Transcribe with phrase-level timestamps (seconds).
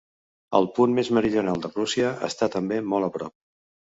[0.59, 3.37] El punt més meridional de Rússia està també molt a prop.